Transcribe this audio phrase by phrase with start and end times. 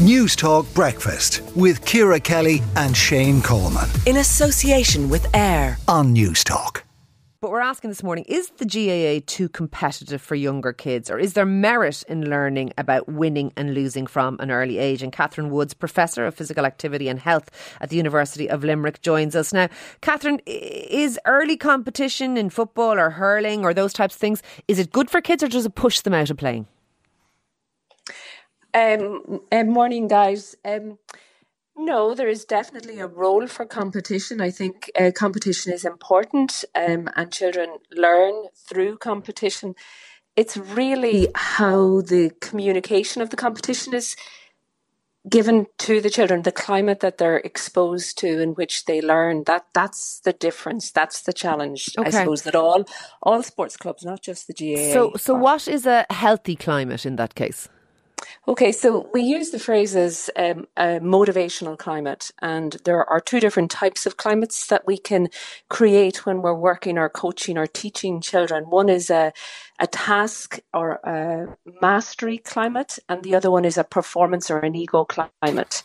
[0.00, 3.86] Newstalk Breakfast with Ciara Kelly and Shane Coleman.
[4.06, 6.84] In association with AIR on Newstalk.
[7.42, 11.34] But we're asking this morning is the GAA too competitive for younger kids, or is
[11.34, 15.02] there merit in learning about winning and losing from an early age?
[15.02, 17.50] And Catherine Woods, Professor of Physical Activity and Health
[17.82, 19.52] at the University of Limerick, joins us.
[19.52, 19.68] Now,
[20.00, 24.92] Catherine, is early competition in football or hurling or those types of things, is it
[24.92, 26.66] good for kids or does it push them out of playing?
[28.74, 30.56] Um, um, morning, guys.
[30.64, 30.98] Um,
[31.76, 34.40] no, there is definitely a role for competition.
[34.40, 39.74] I think uh, competition is important, um, and children learn through competition.
[40.36, 44.16] It's really how the communication of the competition is
[45.28, 49.44] given to the children, the climate that they're exposed to, in which they learn.
[49.44, 50.90] That that's the difference.
[50.90, 51.90] That's the challenge.
[51.98, 52.08] Okay.
[52.08, 52.84] I suppose that all
[53.22, 54.92] all sports clubs, not just the GAA.
[54.92, 57.68] So, so are, what is a healthy climate in that case?
[58.48, 64.06] Okay, so we use the phrases um, motivational climate, and there are two different types
[64.06, 65.28] of climates that we can
[65.68, 68.64] create when we're working or coaching or teaching children.
[68.64, 69.32] One is a,
[69.78, 74.74] a task or a mastery climate, and the other one is a performance or an
[74.74, 75.82] ego climate.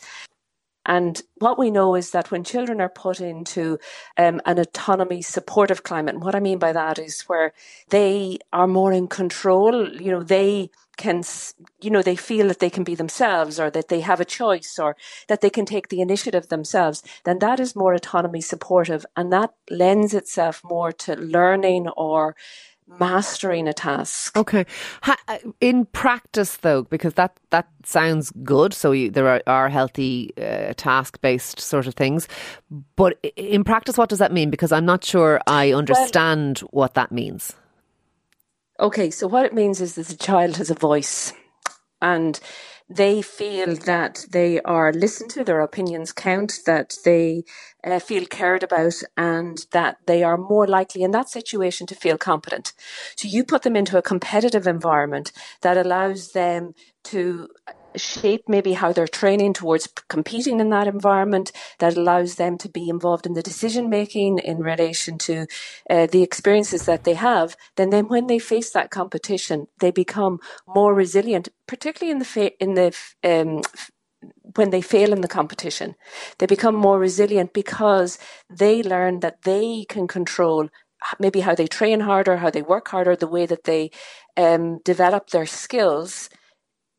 [0.86, 3.80] And what we know is that when children are put into
[4.18, 7.54] um, an autonomy supportive climate, and what I mean by that is where
[7.90, 11.24] they are more in control, you know, they can,
[11.82, 14.80] you know, they feel that they can be themselves or that they have a choice
[14.80, 14.96] or
[15.28, 19.06] that they can take the initiative themselves, then that is more autonomy supportive.
[19.16, 22.36] And that lends itself more to learning or
[22.88, 24.38] mastering a task.
[24.38, 24.66] Okay.
[25.60, 28.74] In practice, though, because that that sounds good.
[28.74, 32.28] So you, there are, are healthy uh, task based sort of things,
[32.96, 34.50] but in practice, what does that mean?
[34.50, 37.54] Because I'm not sure I understand well, what that means.
[38.80, 41.32] Okay, so what it means is that the child has a voice
[42.02, 42.40] and
[42.90, 47.44] they feel that they are listened to, their opinions count, that they
[47.84, 52.18] uh, feel cared about, and that they are more likely in that situation to feel
[52.18, 52.74] competent.
[53.16, 55.32] So you put them into a competitive environment
[55.62, 56.74] that allows them
[57.06, 57.50] to
[57.98, 62.90] shape maybe how they're training towards competing in that environment that allows them to be
[62.90, 65.46] involved in the decision making in relation to
[65.90, 70.40] uh, the experiences that they have then then when they face that competition they become
[70.68, 73.62] more resilient particularly in the fa- in the um,
[74.56, 75.96] when they fail in the competition.
[76.40, 78.18] They become more resilient because
[78.50, 80.70] they learn that they can control
[81.20, 83.92] maybe how they train harder how they work harder the way that they
[84.38, 86.30] um, develop their skills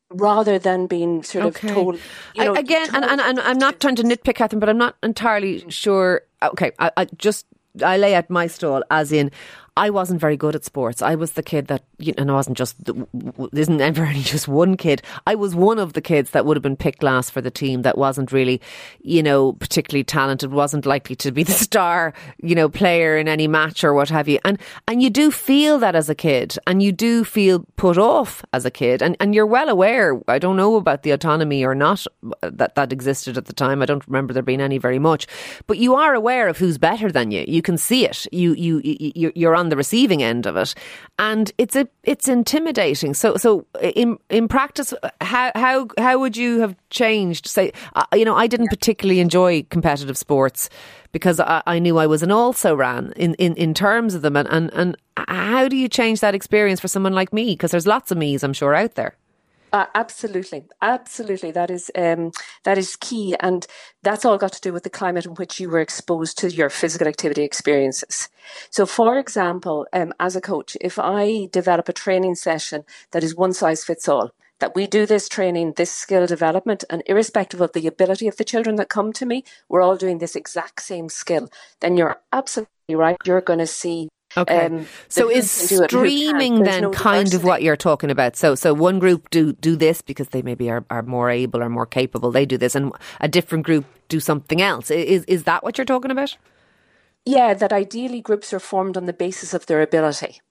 [0.09, 1.67] rather than being sort okay.
[1.67, 1.99] of told.
[2.35, 4.69] You know, I, again, told and, and, and I'm not trying to nitpick, Catherine, but
[4.69, 6.23] I'm not entirely sure.
[6.41, 7.45] Okay, I, I just
[7.83, 9.31] I lay out my stall as in
[9.77, 11.03] I wasn't very good at sports.
[11.03, 12.75] I was the kid that, you know, and I wasn't just,
[13.53, 15.03] isn't ever only just one kid.
[15.27, 17.83] I was one of the kids that would have been picked last for the team
[17.83, 18.59] that wasn't really,
[19.01, 23.47] you know, particularly talented, wasn't likely to be the star, you know, player in any
[23.47, 24.39] match or what have you.
[24.43, 28.43] And, and you do feel that as a kid and you do feel put off
[28.53, 29.03] as a kid.
[29.03, 32.03] And, and you're well aware, I don't know about the autonomy or not
[32.41, 33.83] that, that existed at the time.
[33.83, 35.27] I don't remember there being any very much,
[35.67, 37.45] but you are aware of who's better than you.
[37.47, 38.25] You can see it.
[38.31, 40.73] You, you, you you're on the receiving end of it,
[41.19, 43.13] and it's a it's intimidating.
[43.13, 47.47] So so in in practice, how how how would you have changed?
[47.47, 50.69] Say, uh, you know, I didn't particularly enjoy competitive sports
[51.11, 54.35] because I, I knew I was an also ran in, in, in terms of them,
[54.35, 54.97] and, and and
[55.27, 57.53] how do you change that experience for someone like me?
[57.53, 59.15] Because there's lots of me's, I'm sure, out there.
[59.73, 61.51] Uh, absolutely, absolutely.
[61.51, 62.31] That is um,
[62.63, 63.67] that is key, and
[64.01, 66.69] that's all got to do with the climate in which you were exposed to your
[66.69, 68.29] physical activity experiences.
[68.69, 73.35] So, for example, um, as a coach, if I develop a training session that is
[73.35, 77.73] one size fits all, that we do this training, this skill development, and irrespective of
[77.73, 81.09] the ability of the children that come to me, we're all doing this exact same
[81.09, 81.49] skill.
[81.81, 83.17] Then you're absolutely right.
[83.25, 84.65] You're going to see Okay.
[84.65, 88.35] Um, so is streaming then kind of what you're talking about?
[88.35, 91.69] So so one group do do this because they maybe are, are more able or
[91.69, 92.31] more capable.
[92.31, 92.91] They do this, and
[93.21, 94.91] a different group do something else.
[94.91, 96.37] Is is that what you're talking about?
[97.25, 100.41] Yeah, that ideally groups are formed on the basis of their ability.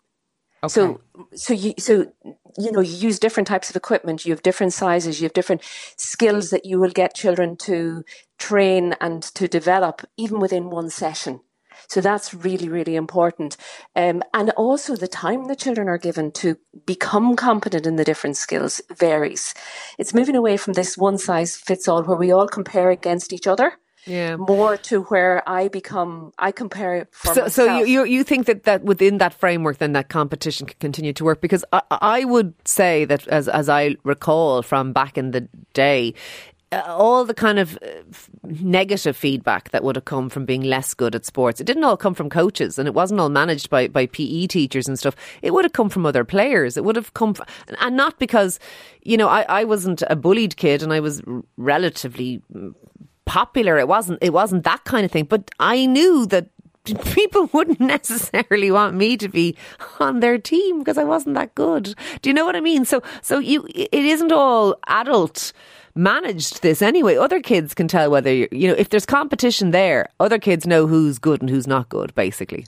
[0.65, 0.73] Okay.
[0.73, 1.01] So
[1.35, 2.13] so you so
[2.59, 4.25] you know you use different types of equipment.
[4.25, 5.21] You have different sizes.
[5.21, 5.63] You have different
[5.97, 8.05] skills that you will get children to
[8.39, 11.41] train and to develop even within one session.
[11.89, 13.57] So that's really, really important.
[13.95, 18.37] Um, and also the time the children are given to become competent in the different
[18.37, 19.55] skills varies.
[19.99, 23.47] It's moving away from this one size fits all where we all compare against each
[23.47, 23.73] other.
[24.09, 24.37] Yeah.
[24.37, 27.53] More to where I become, I compare for so, myself.
[27.53, 31.25] So you, you think that, that within that framework, then that competition can continue to
[31.25, 31.41] work?
[31.41, 36.15] Because I, I would say that, as as I recall from back in the day,
[36.73, 37.89] all the kind of uh,
[38.43, 41.61] negative feedback that would have come from being less good at sports.
[41.61, 44.89] It didn't all come from coaches and it wasn't all managed by, by PE teachers
[44.89, 45.15] and stuff.
[45.43, 46.77] It would have come from other players.
[46.77, 47.47] It would have come, from,
[47.81, 48.59] and not because,
[49.03, 51.23] you know, I, I wasn't a bullied kid and I was
[51.57, 52.43] relatively
[53.27, 53.79] popular.
[53.79, 55.25] It wasn't, it wasn't that kind of thing.
[55.25, 56.49] But I knew that
[57.13, 59.57] people wouldn't necessarily want me to be
[60.01, 61.95] on their team because I wasn't that good.
[62.23, 62.85] Do you know what I mean?
[62.85, 65.53] So, so you, it isn't all adult
[65.97, 67.17] managed this anyway.
[67.17, 70.09] Other kids can tell whether you you know if there's competition there.
[70.21, 72.67] Other kids know who's good and who's not good, basically.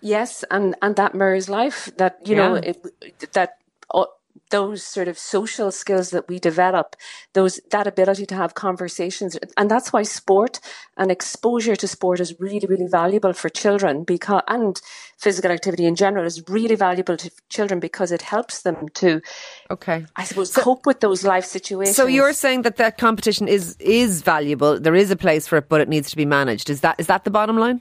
[0.00, 1.90] Yes, and and that mirrors life.
[1.96, 3.56] That you know it, that
[3.92, 4.04] uh,
[4.50, 6.96] those sort of social skills that we develop,
[7.34, 10.60] those that ability to have conversations, and that's why sport
[10.96, 14.80] and exposure to sport is really really valuable for children because and
[15.18, 19.20] physical activity in general is really valuable to children because it helps them to,
[19.70, 21.96] okay, I suppose, so, cope with those life situations.
[21.96, 24.78] So you're saying that that competition is is valuable.
[24.78, 26.70] There is a place for it, but it needs to be managed.
[26.70, 27.80] Is that is that the bottom line?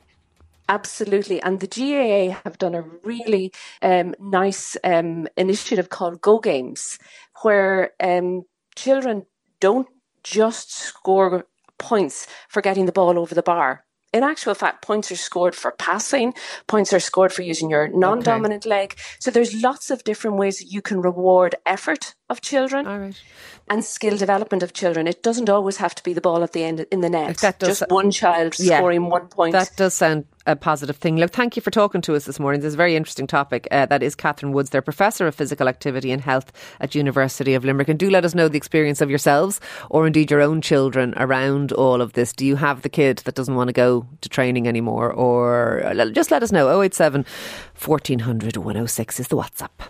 [0.70, 1.42] Absolutely.
[1.42, 7.00] And the GAA have done a really um, nice um, initiative called Go Games,
[7.42, 8.44] where um,
[8.76, 9.26] children
[9.60, 9.88] don't
[10.24, 11.46] just score
[11.78, 13.86] points for getting the ball over the bar.
[14.14, 16.34] In actual fact, points are scored for passing,
[16.68, 18.70] points are scored for using your non dominant okay.
[18.70, 19.00] leg.
[19.20, 23.14] So there's lots of different ways that you can reward effort of children
[23.70, 25.08] and skill development of children.
[25.08, 27.38] It doesn't always have to be the ball at the end in the net.
[27.38, 29.54] That does, Just one child yeah, scoring one point.
[29.54, 31.18] That does sound a positive thing.
[31.18, 32.62] Look, thank you for talking to us this morning.
[32.62, 33.68] This is a very interesting topic.
[33.72, 37.64] Uh, that is Catherine Woods, they're Professor of Physical Activity and Health at University of
[37.64, 37.90] Limerick.
[37.90, 39.60] And do let us know the experience of yourselves
[39.90, 42.34] or indeed your own children around all of this.
[42.34, 45.12] Do you have the kid that doesn't want to go to training anymore?
[45.12, 46.82] Or uh, just let us know.
[46.82, 47.26] 087
[47.86, 49.90] 1400 106 is the WhatsApp.